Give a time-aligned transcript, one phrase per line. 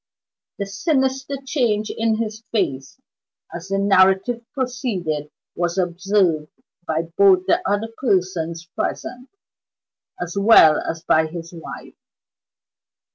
[0.57, 2.99] The sinister change in his face,
[3.53, 6.49] as the narrative proceeded was observed
[6.87, 9.29] by both the other persons present,
[10.19, 11.93] as well as by his wife.